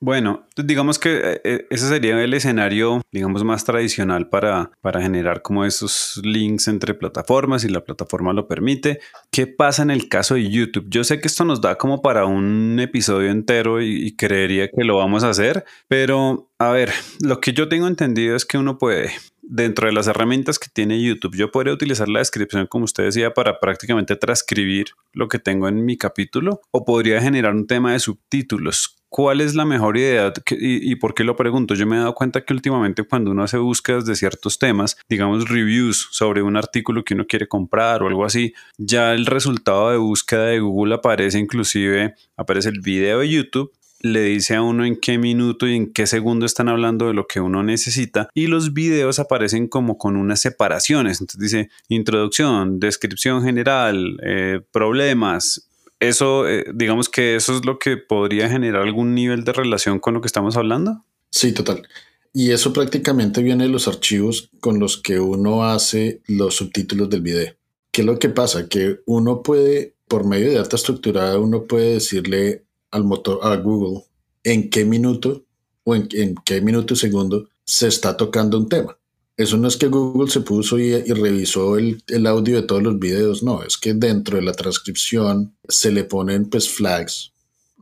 Bueno, 0.00 0.46
digamos 0.56 1.00
que 1.00 1.16
eh, 1.16 1.40
eh, 1.42 1.66
ese 1.70 1.88
sería 1.88 2.22
el 2.22 2.32
escenario, 2.32 3.02
digamos, 3.10 3.42
más 3.42 3.64
tradicional 3.64 4.28
para, 4.28 4.70
para 4.80 5.02
generar 5.02 5.42
como 5.42 5.64
esos 5.64 6.20
links 6.22 6.68
entre 6.68 6.94
plataformas 6.94 7.64
y 7.64 7.68
la 7.68 7.84
plataforma 7.84 8.32
lo 8.32 8.46
permite. 8.46 9.00
¿Qué 9.32 9.48
pasa 9.48 9.82
en 9.82 9.90
el 9.90 10.08
caso 10.08 10.36
de 10.36 10.48
YouTube? 10.48 10.86
Yo 10.88 11.02
sé 11.02 11.20
que 11.20 11.26
esto 11.26 11.44
nos 11.44 11.60
da 11.60 11.74
como 11.74 12.00
para 12.00 12.26
un 12.26 12.78
episodio 12.78 13.28
entero 13.30 13.82
y, 13.82 14.14
creería 14.16 14.68
que 14.68 14.84
lo 14.84 14.96
vamos 14.96 15.24
a 15.24 15.30
hacer, 15.30 15.64
pero 15.88 16.48
a 16.58 16.70
ver, 16.70 16.92
lo 17.20 17.40
que 17.40 17.52
yo 17.52 17.68
tengo 17.68 17.86
entendido 17.88 18.36
es 18.36 18.44
que 18.44 18.58
uno 18.58 18.78
puede 18.78 19.10
dentro 19.42 19.86
de 19.86 19.92
las 19.92 20.06
herramientas 20.06 20.58
que 20.58 20.68
tiene 20.72 21.02
YouTube, 21.02 21.36
yo 21.36 21.50
podría 21.50 21.72
utilizar 21.72 22.08
la 22.08 22.18
descripción, 22.18 22.66
como 22.66 22.84
usted 22.84 23.04
decía, 23.04 23.32
para 23.32 23.60
prácticamente 23.60 24.16
transcribir 24.16 24.88
lo 25.12 25.28
que 25.28 25.38
tengo 25.38 25.68
en 25.68 25.84
mi 25.84 25.96
capítulo 25.96 26.60
o 26.70 26.84
podría 26.84 27.20
generar 27.20 27.54
un 27.54 27.66
tema 27.66 27.92
de 27.92 27.98
subtítulos. 27.98 28.97
¿Cuál 29.10 29.40
es 29.40 29.54
la 29.54 29.64
mejor 29.64 29.96
idea? 29.96 30.32
¿Y, 30.50 30.94
por 30.96 31.14
qué 31.14 31.24
lo 31.24 31.34
pregunto? 31.34 31.74
Yo 31.74 31.86
me 31.86 31.96
he 31.96 31.98
dado 31.98 32.14
cuenta 32.14 32.44
que 32.44 32.52
últimamente 32.52 33.04
cuando 33.04 33.30
uno 33.30 33.42
hace 33.42 33.56
búsquedas 33.56 34.04
de 34.04 34.14
ciertos 34.14 34.58
temas, 34.58 34.98
digamos 35.08 35.48
reviews 35.48 36.08
sobre 36.10 36.42
un 36.42 36.56
artículo 36.56 37.04
que 37.04 37.14
uno 37.14 37.26
quiere 37.26 37.48
comprar 37.48 38.02
o 38.02 38.08
algo 38.08 38.24
así, 38.26 38.52
ya 38.76 39.14
el 39.14 39.24
resultado 39.24 39.90
de 39.90 39.96
búsqueda 39.96 40.46
de 40.46 40.60
Google 40.60 40.96
aparece 40.96 41.38
inclusive, 41.38 42.14
aparece 42.36 42.68
el 42.68 42.80
video 42.80 43.20
de 43.20 43.30
YouTube 43.30 43.72
le 44.00 44.22
dice 44.22 44.54
a 44.54 44.62
uno 44.62 44.84
en 44.84 44.96
qué 44.96 45.18
minuto 45.18 45.66
y 45.66 45.74
en 45.74 45.92
qué 45.92 46.06
segundo 46.06 46.46
están 46.46 46.68
hablando 46.68 47.08
de 47.08 47.14
lo 47.14 47.26
que 47.26 47.40
uno 47.40 47.62
necesita 47.62 48.28
y 48.34 48.46
los 48.46 48.72
videos 48.72 49.18
aparecen 49.18 49.66
como 49.66 49.98
con 49.98 50.16
unas 50.16 50.40
separaciones. 50.40 51.20
Entonces 51.20 51.40
dice 51.40 51.70
introducción, 51.88 52.78
descripción 52.78 53.42
general, 53.42 54.18
eh, 54.22 54.60
problemas. 54.70 55.67
Eso, 56.00 56.48
eh, 56.48 56.64
digamos 56.74 57.08
que 57.08 57.36
eso 57.36 57.56
es 57.56 57.64
lo 57.64 57.78
que 57.78 57.96
podría 57.96 58.48
generar 58.48 58.82
algún 58.82 59.14
nivel 59.14 59.44
de 59.44 59.52
relación 59.52 59.98
con 59.98 60.14
lo 60.14 60.20
que 60.20 60.26
estamos 60.26 60.56
hablando. 60.56 61.04
Sí, 61.30 61.52
total. 61.52 61.86
Y 62.32 62.52
eso 62.52 62.72
prácticamente 62.72 63.42
viene 63.42 63.64
de 63.64 63.70
los 63.70 63.88
archivos 63.88 64.50
con 64.60 64.78
los 64.78 64.96
que 64.98 65.18
uno 65.18 65.64
hace 65.64 66.20
los 66.28 66.56
subtítulos 66.56 67.10
del 67.10 67.22
video. 67.22 67.54
¿Qué 67.90 68.02
es 68.02 68.06
lo 68.06 68.18
que 68.18 68.28
pasa? 68.28 68.68
Que 68.68 69.00
uno 69.06 69.42
puede, 69.42 69.94
por 70.06 70.24
medio 70.24 70.48
de 70.48 70.56
data 70.56 70.76
estructurada, 70.76 71.38
uno 71.38 71.64
puede 71.64 71.94
decirle 71.94 72.64
al 72.90 73.04
motor, 73.04 73.40
a 73.42 73.56
Google, 73.56 74.04
en 74.44 74.70
qué 74.70 74.84
minuto 74.84 75.44
o 75.84 75.94
en, 75.94 76.34
qué 76.44 76.60
minuto 76.60 76.94
y 76.94 76.96
segundo 76.96 77.48
se 77.64 77.88
está 77.88 78.16
tocando 78.16 78.58
un 78.58 78.68
tema. 78.68 78.97
Eso 79.38 79.56
no 79.56 79.68
es 79.68 79.76
que 79.76 79.86
Google 79.86 80.30
se 80.30 80.40
puso 80.40 80.78
y, 80.78 80.92
revisó 81.00 81.78
el, 81.78 82.26
audio 82.26 82.56
de 82.56 82.66
todos 82.66 82.82
los 82.82 82.98
videos, 82.98 83.42
no, 83.42 83.62
es 83.62 83.78
que 83.78 83.94
dentro 83.94 84.36
de 84.36 84.42
la 84.42 84.52
transcripción 84.52 85.56
se 85.66 85.90
le 85.90 86.04
ponen 86.04 86.50
pues 86.50 86.68
flags, 86.68 87.32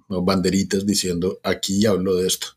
¿no? 0.08 0.22
banderitas 0.22 0.86
diciendo 0.86 1.40
aquí 1.42 1.84
hablo 1.86 2.14
de 2.14 2.28
esto 2.28 2.48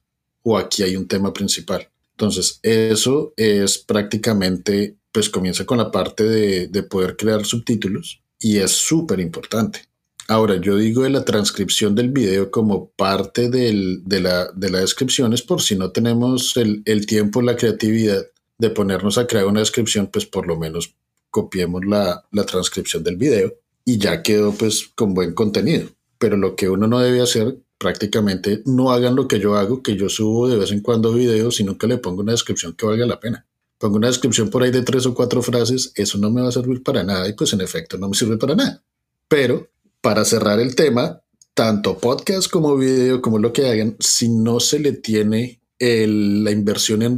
o 0.43 0.57
aquí 0.57 0.83
hay 0.83 0.95
un 0.95 1.07
tema 1.07 1.33
principal. 1.33 1.89
Entonces, 2.11 2.59
eso 2.61 3.33
es 3.37 3.77
prácticamente, 3.77 4.97
pues 5.11 5.29
comienza 5.29 5.65
con 5.65 5.77
la 5.77 5.89
parte 5.89 6.25
de, 6.25 6.67
de 6.67 6.83
poder 6.83 7.15
crear 7.15 7.45
subtítulos 7.45 8.21
y 8.37 8.57
es 8.57 8.71
súper 8.71 9.19
importante. 9.19 9.89
Ahora, 10.29 10.57
yo 10.61 10.77
digo 10.77 11.01
de 11.01 11.09
la 11.09 11.25
transcripción 11.25 11.95
del 11.95 12.11
video 12.11 12.51
como 12.51 12.91
parte 12.91 13.49
de, 13.49 13.73
la, 14.21 14.51
descripción 14.53 15.33
es 15.33 15.41
por 15.41 15.59
si 15.59 15.75
no 15.75 15.91
tenemos 15.91 16.55
el, 16.55 17.05
tiempo, 17.07 17.41
la 17.41 17.55
creatividad 17.55 18.27
de 18.59 18.69
ponernos 18.69 19.17
a 19.17 19.25
crear 19.25 19.45
una 19.45 19.61
descripción, 19.61 20.07
pues 20.07 20.25
por 20.25 20.45
lo 20.45 20.57
menos 20.57 20.93
copiemos 21.31 21.85
la, 21.85 22.25
transcripción 22.45 23.03
del 23.03 23.15
video 23.15 23.53
y 23.85 23.97
ya 23.97 24.21
quedó 24.21 24.51
pues 24.51 24.91
con 24.93 25.13
buen 25.13 25.33
contenido. 25.33 25.89
Pero 26.19 26.37
lo 26.37 26.55
que 26.55 26.69
uno 26.69 26.87
no 26.87 26.99
debe 26.99 27.21
hacer, 27.21 27.57
prácticamente 27.77 28.61
no 28.65 28.91
hagan 28.91 29.15
lo 29.15 29.27
que 29.27 29.39
yo 29.39 29.55
hago, 29.55 29.81
que 29.81 29.95
yo 29.95 30.09
subo 30.09 30.49
de 30.49 30.57
vez 30.57 30.71
en 30.71 30.81
cuando 30.81 31.13
videos, 31.13 31.55
sino 31.55 31.77
que 31.77 31.87
le 31.87 31.97
pongo 31.97 32.21
una 32.21 32.33
descripción 32.33 32.73
que 32.73 32.85
valga 32.85 33.05
la 33.05 33.19
pena. 33.19 33.45
Pongo 33.77 33.95
una 33.95 34.07
descripción 34.07 34.49
por 34.49 34.61
ahí 34.61 34.71
de 34.71 34.81
tres 34.81 35.05
o 35.05 35.15
cuatro 35.15 35.41
frases, 35.41 35.93
eso 35.95 36.17
no 36.17 36.29
me 36.29 36.41
va 36.41 36.49
a 36.49 36.51
servir 36.51 36.83
para 36.83 37.03
nada 37.03 37.27
y 37.29 37.33
pues 37.33 37.53
en 37.53 37.61
efecto 37.61 37.97
no 37.97 38.09
me 38.09 38.15
sirve 38.15 38.37
para 38.37 38.55
nada. 38.55 38.83
Pero 39.29 39.69
para 40.01 40.25
cerrar 40.25 40.59
el 40.59 40.75
tema, 40.75 41.21
tanto 41.53 41.97
podcast 41.97 42.51
como 42.51 42.75
video, 42.75 43.21
como 43.21 43.39
lo 43.39 43.53
que 43.53 43.69
hagan, 43.69 43.95
si 43.99 44.27
no 44.27 44.59
se 44.59 44.79
le 44.79 44.91
tiene 44.91 45.58
la 45.79 46.51
inversión 46.51 47.01
en 47.01 47.17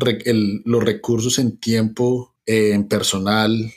los 0.65 0.83
recursos 0.83 1.39
en 1.39 1.57
tiempo, 1.57 2.35
en 2.45 2.87
personal 2.87 3.73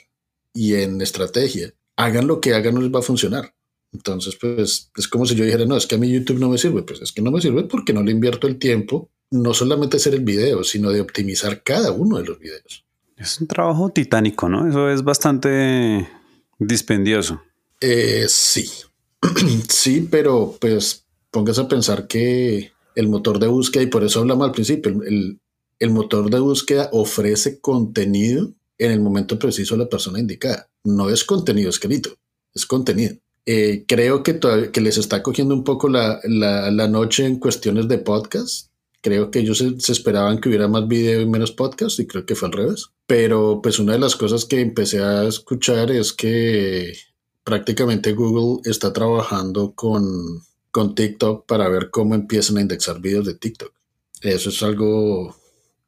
y 0.53 0.75
en 0.75 1.01
estrategia, 1.01 1.73
hagan 1.95 2.27
lo 2.27 2.39
que 2.39 2.53
hagan, 2.53 2.75
no 2.75 2.81
les 2.81 2.93
va 2.93 2.99
a 2.99 3.03
funcionar. 3.03 3.53
Entonces, 3.93 4.35
pues 4.39 4.91
es 4.95 5.07
como 5.07 5.25
si 5.25 5.35
yo 5.35 5.45
dijera, 5.45 5.65
no, 5.65 5.77
es 5.77 5.87
que 5.87 5.95
a 5.95 5.97
mí 5.97 6.11
YouTube 6.11 6.39
no 6.39 6.49
me 6.49 6.57
sirve. 6.57 6.83
Pues 6.83 7.01
es 7.01 7.11
que 7.11 7.21
no 7.21 7.31
me 7.31 7.41
sirve 7.41 7.63
porque 7.63 7.93
no 7.93 8.03
le 8.03 8.11
invierto 8.11 8.47
el 8.47 8.57
tiempo, 8.57 9.09
no 9.31 9.53
solamente 9.53 9.97
hacer 9.97 10.13
el 10.13 10.23
video, 10.23 10.63
sino 10.63 10.91
de 10.91 11.01
optimizar 11.01 11.63
cada 11.63 11.91
uno 11.91 12.17
de 12.17 12.25
los 12.25 12.37
videos. 12.37 12.85
Es 13.17 13.39
un 13.39 13.47
trabajo 13.47 13.89
titánico, 13.89 14.49
¿no? 14.49 14.67
Eso 14.67 14.89
es 14.89 15.01
bastante 15.03 16.07
dispendioso. 16.59 17.41
Eh, 17.79 18.25
sí, 18.27 18.69
sí, 19.69 20.07
pero 20.09 20.57
pues 20.59 21.05
póngase 21.31 21.61
a 21.61 21.67
pensar 21.67 22.07
que 22.07 22.71
el 22.95 23.07
motor 23.07 23.39
de 23.39 23.47
búsqueda, 23.47 23.83
y 23.83 23.87
por 23.87 24.03
eso 24.03 24.19
hablamos 24.19 24.47
al 24.47 24.53
principio, 24.53 25.01
el, 25.03 25.39
motor 25.89 26.29
de 26.29 26.39
búsqueda 26.39 26.89
ofrece 26.93 27.59
contenido 27.59 28.53
en 28.77 28.91
el 28.91 29.01
momento 29.01 29.37
preciso 29.37 29.75
a 29.75 29.77
la 29.77 29.89
persona 29.89 30.19
indicada. 30.19 30.69
No 30.83 31.09
es 31.09 31.23
contenido 31.23 31.69
escrito, 31.69 32.11
es 32.53 32.65
contenido. 32.65 33.15
Eh, 33.45 33.85
creo 33.87 34.23
que, 34.23 34.39
que 34.71 34.81
les 34.81 34.97
está 34.97 35.21
cogiendo 35.21 35.53
un 35.53 35.63
poco 35.63 35.87
la, 35.89 36.19
noche 36.89 37.25
en 37.25 37.39
cuestiones 37.39 37.87
de 37.87 37.99
podcast. 37.99 38.69
Creo 39.01 39.29
que 39.29 39.39
ellos 39.39 39.59
se, 39.59 39.79
se, 39.79 39.91
esperaban 39.91 40.39
que 40.39 40.49
hubiera 40.49 40.67
más 40.67 40.87
video 40.87 41.21
y 41.21 41.27
menos 41.27 41.51
podcast 41.51 41.99
y 41.99 42.07
creo 42.07 42.25
que 42.25 42.33
fue 42.33 42.47
al 42.47 42.53
revés. 42.53 42.89
Pero 43.05 43.59
pues 43.61 43.77
una 43.77 43.93
de 43.93 43.99
las 43.99 44.15
cosas 44.15 44.45
que 44.45 44.61
empecé 44.61 45.03
a 45.03 45.25
escuchar 45.25 45.91
es 45.91 46.11
que 46.11 46.93
prácticamente 47.43 48.13
Google 48.13 48.61
está 48.69 48.91
trabajando 48.91 49.73
con, 49.73 50.41
con 50.75 50.93
TikTok 50.93 51.45
para 51.45 51.69
ver 51.69 51.89
cómo 51.89 52.15
empiezan 52.15 52.57
a 52.57 52.61
indexar 52.61 52.99
videos 52.99 53.25
de 53.25 53.33
TikTok. 53.33 53.71
Eso 54.19 54.49
es 54.49 54.61
algo 54.61 55.33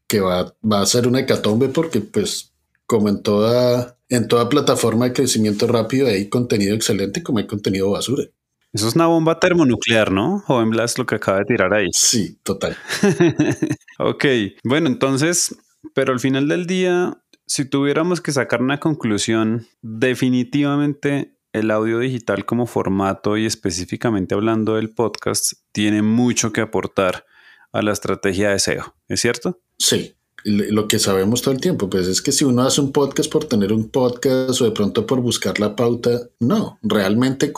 que 0.08 0.22
va, 0.22 0.56
va 0.63 0.79
a 0.79 0.86
ser 0.86 1.10
una 1.10 1.20
hecatombe 1.20 1.67
porque 1.67 2.00
pues 2.00 2.53
como 2.86 3.10
en 3.10 3.22
toda, 3.22 3.98
en 4.08 4.29
toda 4.29 4.48
plataforma 4.48 5.03
de 5.03 5.12
crecimiento 5.12 5.67
rápido 5.67 6.08
hay 6.08 6.29
contenido 6.29 6.74
excelente 6.74 7.22
como 7.22 7.39
hay 7.39 7.48
contenido 7.48 7.91
basura. 7.91 8.24
Eso 8.72 8.88
es 8.88 8.96
una 8.96 9.08
bomba 9.08 9.41
termonuclear, 9.41 10.10
¿no? 10.10 10.39
Joven 10.48 10.70
Blas, 10.70 10.98
lo 10.98 11.06
que 11.06 11.15
acaba 11.15 11.39
de 11.39 11.46
tirar 11.46 11.74
ahí. 11.74 11.88
Sí, 11.91 12.39
total. 12.44 12.77
ok, 14.00 14.25
bueno, 14.63 14.88
entonces, 14.88 15.53
pero 15.96 16.13
al 16.13 16.22
final 16.22 16.48
del 16.48 16.65
día, 16.65 17.22
si 17.46 17.65
tuviéramos 17.65 18.22
que 18.22 18.32
sacar 18.32 18.62
una 18.62 18.79
conclusión, 18.79 19.67
definitivamente 19.82 21.37
el 21.54 21.72
audio 21.72 22.00
digital 22.00 22.46
como 22.46 22.66
formato 22.66 23.38
y 23.38 23.46
específicamente 23.46 24.36
hablando 24.36 24.75
del 24.75 24.94
podcast 24.94 25.54
tiene 25.72 26.01
mucho 26.01 26.51
que 26.51 26.62
aportar 26.62 27.25
a 27.72 27.82
la 27.82 27.92
estrategia 27.92 28.50
de 28.50 28.60
SEO, 28.60 28.96
¿es 29.08 29.22
cierto? 29.22 29.60
Sí, 29.77 30.16
lo 30.44 30.88
que 30.88 31.00
sabemos 31.00 31.42
todo 31.42 31.54
el 31.54 31.62
tiempo, 31.62 31.89
pues 31.89 32.08
es 32.08 32.22
que 32.22 32.32
si 32.32 32.46
uno 32.46 32.63
hace 32.63 32.82
un 32.82 32.92
podcast 32.92 33.32
por 33.32 33.46
tener 33.46 33.74
un 33.74 33.89
podcast 33.89 34.62
o 34.62 34.66
de 34.66 34.72
pronto 34.72 35.06
por 35.06 35.22
buscar 35.22 35.60
la 35.60 35.75
pauta, 35.75 36.30
no, 36.39 36.80
realmente 36.82 37.51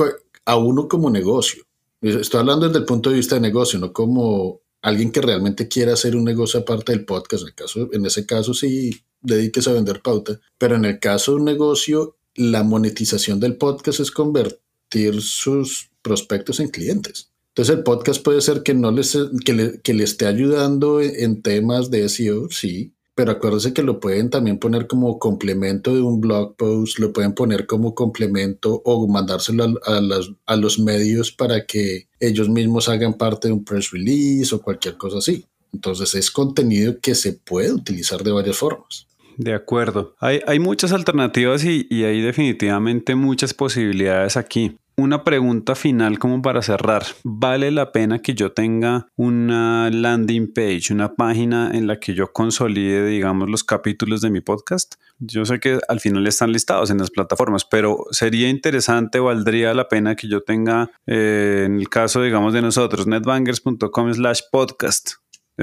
a 0.46 0.58
uno 0.58 0.88
como 0.88 1.10
negocio. 1.10 1.64
Estoy 2.02 2.40
hablando 2.40 2.68
desde 2.68 2.80
el 2.80 2.86
punto 2.86 3.10
de 3.10 3.18
vista 3.18 3.36
de 3.36 3.42
negocio, 3.42 3.78
no 3.80 3.92
como 3.92 4.62
alguien 4.82 5.12
que 5.12 5.22
realmente 5.22 5.68
quiera 5.68 5.94
hacer 5.94 6.16
un 6.16 6.24
negocio 6.24 6.62
aparte 6.62 6.94
del 6.94 7.06
podcast. 7.06 7.44
En, 7.44 7.50
el 7.50 7.56
caso, 7.56 7.90
en 7.92 8.06
ese 8.06 8.26
caso 8.26 8.54
sí 8.54 9.04
dediques 9.22 9.68
a 9.68 9.74
vender 9.74 10.02
pauta, 10.02 10.40
pero 10.58 10.76
en 10.76 10.86
el 10.86 11.00
caso 11.00 11.32
de 11.32 11.38
un 11.38 11.46
negocio 11.46 12.16
la 12.40 12.64
monetización 12.64 13.42
del 13.42 13.58
podcast 13.58 14.00
es 14.00 14.12
convertir 14.12 15.22
sus 15.22 15.90
prospectos 16.02 16.62
en 16.62 16.70
clientes. 16.70 17.32
Entonces 17.50 17.76
el 17.76 17.84
podcast 17.84 18.24
puede 18.24 18.40
ser 18.40 18.64
que 18.64 18.74
no 18.74 18.92
les, 18.92 19.18
que 19.44 19.54
le, 19.94 20.04
esté 20.04 20.26
ayudando 20.26 21.02
en 21.02 21.42
temas 21.42 21.92
de 21.92 22.08
SEO, 22.08 22.50
sí, 22.50 22.94
pero 23.14 23.32
acuérdense 23.32 23.74
que 23.74 23.84
lo 23.84 24.00
pueden 24.00 24.30
también 24.30 24.58
poner 24.58 24.88
como 24.88 25.20
complemento 25.20 25.94
de 25.94 26.02
un 26.02 26.22
blog 26.22 26.56
post, 26.56 27.00
lo 27.00 27.12
pueden 27.12 27.34
poner 27.34 27.68
como 27.68 27.94
complemento 27.94 28.82
o 28.86 29.06
mandárselo 29.06 29.78
a, 29.86 30.00
a 30.46 30.56
los 30.56 30.80
medios 30.80 31.34
para 31.34 31.66
que 31.66 32.08
ellos 32.22 32.48
mismos 32.48 32.88
hagan 32.88 33.16
parte 33.16 33.50
de 33.50 33.56
un 33.56 33.66
press 33.66 33.92
release 33.92 34.56
o 34.56 34.62
cualquier 34.62 34.96
cosa 34.96 35.18
así. 35.18 35.44
Entonces 35.74 36.16
es 36.16 36.32
contenido 36.32 37.02
que 37.02 37.16
se 37.16 37.34
puede 37.34 37.74
utilizar 37.74 38.24
de 38.24 38.32
varias 38.32 38.56
formas. 38.56 39.09
De 39.40 39.54
acuerdo. 39.54 40.16
Hay, 40.20 40.42
hay 40.48 40.60
muchas 40.60 40.92
alternativas 40.92 41.64
y, 41.64 41.88
y, 41.90 42.04
hay 42.04 42.20
definitivamente 42.20 43.16
muchas 43.16 43.54
posibilidades 43.54 44.36
aquí. 44.36 44.76
Una 44.98 45.24
pregunta 45.24 45.76
final 45.76 46.20
como 46.20 46.42
para 46.42 46.62
cerrar. 46.62 47.06
¿Vale 47.24 47.72
la 47.72 47.94
pena 47.94 48.20
que 48.20 48.34
yo 48.34 48.52
tenga 48.52 49.08
una 49.16 49.90
landing 49.92 50.52
page, 50.54 50.92
una 50.92 51.16
página 51.16 51.72
en 51.74 51.88
la 51.88 52.02
que 52.02 52.14
yo 52.14 52.34
consolide, 52.34 53.08
digamos, 53.08 53.50
los 53.50 53.64
capítulos 53.64 54.20
de 54.20 54.30
mi 54.30 54.42
podcast? 54.42 54.96
Yo 55.20 55.46
sé 55.46 55.62
que 55.62 55.80
al 55.88 56.02
final 56.02 56.28
están 56.28 56.52
listados 56.52 56.92
en 56.92 56.98
las 56.98 57.10
plataformas, 57.10 57.64
pero 57.64 58.08
sería 58.12 58.50
interesante, 58.50 59.22
valdría 59.22 59.74
la 59.74 59.88
pena 59.88 60.18
que 60.18 60.28
yo 60.28 60.42
tenga, 60.42 60.92
eh, 61.08 61.64
en 61.66 61.80
el 61.80 61.88
caso, 61.88 62.22
digamos, 62.22 62.52
de 62.52 62.62
nosotros, 62.62 63.08
netbangers.com 63.08 64.14
slash 64.14 64.42
podcast 64.52 65.14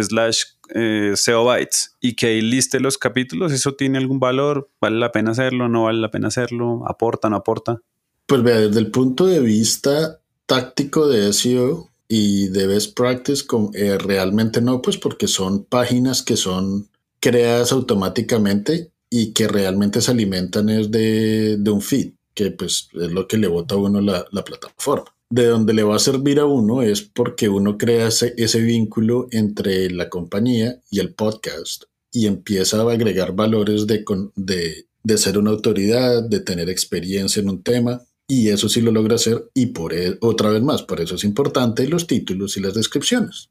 slash 0.03 0.43
eh, 0.75 1.15
Bytes 1.27 1.97
y 2.01 2.15
que 2.15 2.27
ahí 2.27 2.41
liste 2.41 2.81
los 2.81 2.99
capítulos, 2.99 3.53
¿eso 3.53 3.75
tiene 3.75 3.99
algún 3.99 4.19
valor? 4.19 4.71
¿Vale 4.81 4.99
la 4.99 5.13
pena 5.13 5.33
hacerlo? 5.33 5.69
¿No 5.69 5.85
vale 5.85 6.01
la 6.01 6.11
pena 6.11 6.29
hacerlo? 6.29 6.85
¿Aporta? 6.87 7.31
¿No 7.31 7.37
aporta? 7.37 7.81
Pues 8.27 8.43
vea, 8.43 8.59
desde 8.59 8.81
el 8.81 8.91
punto 8.91 9.27
de 9.27 9.41
vista 9.41 10.21
táctico 10.47 11.09
de 11.09 11.33
SEO 11.33 11.91
y 12.09 12.49
de 12.49 12.67
best 12.67 12.97
practice, 12.97 13.45
eh, 13.75 13.99
realmente 13.99 14.61
no, 14.61 14.83
pues 14.83 14.97
porque 14.97 15.27
son 15.27 15.65
páginas 15.65 16.23
que 16.23 16.37
son 16.37 16.89
creadas 17.21 17.73
automáticamente 17.73 18.91
y 19.11 19.33
que 19.33 19.49
realmente 19.49 20.01
se 20.01 20.11
alimentan 20.11 20.69
es 20.69 20.91
de, 20.91 21.61
un 21.67 21.81
feed, 21.81 22.13
que 22.35 22.51
pues 22.51 22.89
es 22.93 23.11
lo 23.11 23.27
que 23.27 23.39
le 23.39 23.49
bota 23.49 23.75
a 23.75 23.79
uno 23.79 24.01
la, 24.01 24.45
plataforma. 24.45 25.13
De 25.29 25.47
donde 25.47 25.75
le 25.75 25.83
va 25.83 25.97
a 25.97 26.01
servir 26.01 26.39
a 26.39 26.47
uno 26.47 26.83
es 26.83 27.03
porque 27.03 27.49
uno 27.49 27.77
crea 27.77 28.09
ese, 28.09 28.61
vínculo 28.61 29.27
entre 29.33 29.91
la 29.91 30.09
compañía 30.09 30.81
y 30.91 31.01
el 31.01 31.15
podcast 31.15 31.85
y 32.13 32.27
empieza 32.27 32.81
a 32.81 32.93
agregar 32.93 33.35
valores 33.35 33.87
de, 33.87 34.05
de, 34.37 34.87
de 35.03 35.19
ser 35.19 35.39
una 35.39 35.51
autoridad, 35.51 36.23
de 36.23 36.41
tener 36.41 36.71
experiencia 36.71 37.41
en 37.43 37.51
un 37.51 37.63
tema 37.63 38.03
y 38.29 38.49
eso 38.49 38.69
sí 38.69 38.81
lo 38.81 38.93
logra 38.93 39.17
hacer 39.17 39.51
y 39.55 39.67
por 39.67 39.95
e, 39.95 40.17
otra 40.21 40.51
vez 40.51 40.63
más, 40.63 40.83
por 40.83 41.01
eso 41.01 41.15
es 41.15 41.25
importante 41.25 41.87
los 41.89 42.07
títulos 42.07 42.57
y 42.57 42.61
las 42.61 42.75
descripciones. 42.75 43.51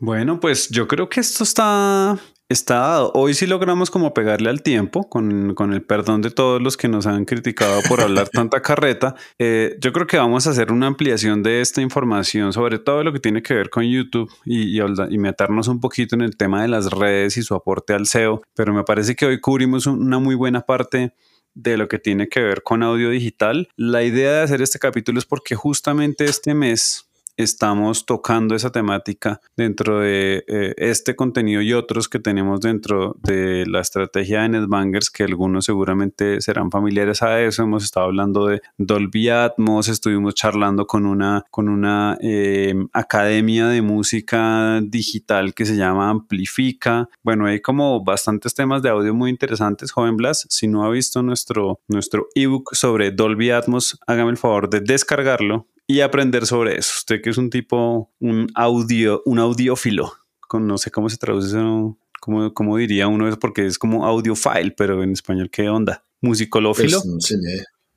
Bueno, 0.00 0.40
pues 0.40 0.70
yo 0.70 0.88
creo 0.88 1.10
que 1.10 1.20
esto 1.20 1.44
está, 1.44 2.18
está 2.48 2.76
dado. 2.76 3.12
Hoy 3.14 3.34
sí 3.34 3.46
logramos 3.46 3.90
como 3.90 4.14
pegarle 4.14 4.48
al 4.48 4.62
tiempo, 4.62 5.10
con, 5.10 5.54
el 5.74 5.82
perdón 5.82 6.22
de 6.22 6.30
todos 6.30 6.62
los 6.62 6.78
que 6.78 6.88
nos 6.88 7.06
han 7.06 7.26
criticado 7.26 7.82
por 7.86 8.00
hablar 8.00 8.28
tanta 8.32 8.62
carreta. 8.62 9.14
Eh, 9.38 9.76
yo 9.78 9.92
creo 9.92 10.06
que 10.06 10.16
vamos 10.16 10.46
a 10.46 10.50
hacer 10.50 10.72
una 10.72 10.86
ampliación 10.86 11.42
de 11.42 11.60
esta 11.60 11.82
información, 11.82 12.54
sobre 12.54 12.78
todo 12.78 13.04
lo 13.04 13.12
que 13.12 13.20
tiene 13.20 13.42
que 13.42 13.52
ver 13.52 13.68
con 13.68 13.84
YouTube 13.84 14.32
y, 14.46 14.80
y, 14.80 15.18
meternos 15.18 15.68
un 15.68 15.80
poquito 15.80 16.14
en 16.14 16.22
el 16.22 16.34
tema 16.34 16.62
de 16.62 16.68
las 16.68 16.90
redes 16.90 17.36
y 17.36 17.42
su 17.42 17.54
aporte 17.54 17.92
al 17.92 18.06
SEO. 18.06 18.40
Pero 18.54 18.72
me 18.72 18.84
parece 18.84 19.14
que 19.14 19.26
hoy 19.26 19.38
cubrimos 19.38 19.86
una 19.86 20.18
muy 20.18 20.34
buena 20.34 20.62
parte 20.62 21.12
de 21.52 21.76
lo 21.76 21.88
que 21.88 21.98
tiene 21.98 22.26
que 22.28 22.40
ver 22.40 22.62
con 22.62 22.82
audio 22.82 23.10
digital. 23.10 23.68
La 23.76 24.02
idea 24.02 24.32
de 24.32 24.40
hacer 24.40 24.62
este 24.62 24.78
capítulo 24.78 25.18
es 25.18 25.26
porque 25.26 25.56
justamente 25.56 26.24
este 26.24 26.54
mes 26.54 27.09
estamos 27.42 28.06
tocando 28.06 28.54
esa 28.54 28.70
temática 28.70 29.40
dentro 29.56 30.00
de 30.00 30.44
eh, 30.46 30.74
este 30.76 31.16
contenido 31.16 31.62
y 31.62 31.72
otros 31.72 32.08
que 32.08 32.18
tenemos 32.18 32.60
dentro 32.60 33.16
de 33.22 33.66
la 33.66 33.80
estrategia 33.80 34.42
de 34.42 34.50
NetBangers, 34.50 35.10
que 35.10 35.24
algunos 35.24 35.64
seguramente 35.64 36.40
serán 36.40 36.70
familiares 36.70 37.22
a 37.22 37.40
eso. 37.40 37.62
Hemos 37.62 37.84
estado 37.84 38.06
hablando 38.06 38.46
de 38.46 38.60
Dolby 38.78 39.28
Atmos, 39.28 39.88
estuvimos 39.88 40.34
charlando 40.34 40.86
con 40.86 41.06
una, 41.06 41.44
con 41.50 41.68
una 41.68 42.18
eh, 42.20 42.74
academia 42.92 43.68
de 43.68 43.82
música 43.82 44.80
digital 44.82 45.54
que 45.54 45.66
se 45.66 45.76
llama 45.76 46.10
Amplifica. 46.10 47.08
Bueno, 47.22 47.46
hay 47.46 47.60
como 47.60 48.02
bastantes 48.04 48.54
temas 48.54 48.82
de 48.82 48.90
audio 48.90 49.14
muy 49.14 49.30
interesantes, 49.30 49.92
joven 49.92 50.16
Blas. 50.16 50.46
Si 50.48 50.68
no 50.68 50.84
ha 50.84 50.90
visto 50.90 51.22
nuestro, 51.22 51.80
nuestro 51.88 52.28
ebook 52.34 52.74
sobre 52.74 53.10
Dolby 53.10 53.50
Atmos, 53.50 53.98
hágame 54.06 54.30
el 54.30 54.36
favor 54.36 54.68
de 54.68 54.80
descargarlo 54.80 55.66
y 55.90 56.02
aprender 56.02 56.46
sobre 56.46 56.78
eso. 56.78 56.92
Usted 56.98 57.20
que 57.20 57.30
es 57.30 57.36
un 57.36 57.50
tipo, 57.50 58.12
un 58.20 58.48
audio, 58.54 59.22
un 59.26 59.40
audiófilo, 59.40 60.12
con, 60.46 60.68
no 60.68 60.78
sé 60.78 60.92
cómo 60.92 61.10
se 61.10 61.16
traduce 61.16 61.48
eso, 61.48 61.98
cómo, 62.20 62.54
cómo 62.54 62.76
diría 62.76 63.08
uno 63.08 63.26
eso, 63.26 63.40
porque 63.40 63.66
es 63.66 63.76
como 63.76 64.06
audiofile, 64.06 64.72
pero 64.76 65.02
en 65.02 65.10
español, 65.10 65.50
¿qué 65.50 65.68
onda? 65.68 66.04
¿Musicolófilo? 66.20 67.02
Pues, 67.02 67.36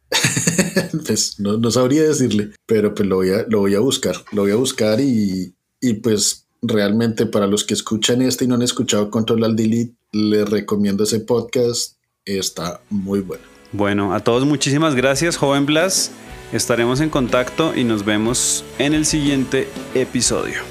pues 1.05 1.39
no, 1.39 1.69
sabría 1.69 2.01
decirle, 2.01 2.49
pero 2.65 2.95
pues 2.95 3.07
lo 3.07 3.17
voy 3.17 3.29
a, 3.29 3.45
lo 3.47 3.59
voy 3.59 3.75
a 3.75 3.79
buscar, 3.79 4.15
lo 4.31 4.41
voy 4.41 4.51
a 4.51 4.55
buscar 4.55 4.99
y, 4.99 5.53
y 5.79 5.93
pues 5.95 6.47
realmente 6.63 7.27
para 7.27 7.45
los 7.45 7.63
que 7.63 7.75
escuchan 7.75 8.23
este 8.23 8.45
y 8.45 8.47
no 8.47 8.55
han 8.55 8.63
escuchado 8.63 9.11
Control 9.11 9.43
al 9.43 9.55
Delete, 9.55 9.93
les 10.11 10.49
recomiendo 10.49 11.03
ese 11.03 11.19
podcast, 11.19 11.97
está 12.25 12.81
muy 12.89 13.19
bueno. 13.19 13.43
Bueno, 13.71 14.15
a 14.15 14.19
todos 14.19 14.45
muchísimas 14.45 14.95
gracias, 14.95 15.37
joven 15.37 15.67
Blas. 15.67 16.11
Estaremos 16.53 17.01
en 17.01 17.09
contacto 17.09 17.73
y 17.75 17.83
nos 17.83 18.05
vemos 18.05 18.63
en 18.77 18.93
el 18.93 19.07
siguiente 19.07 19.67
episodio. 19.95 20.61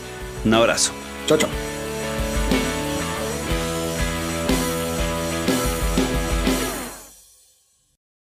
Un 0.44 0.54
abrazo. 0.54 0.92
Chao, 1.26 1.36
chao. 1.36 1.71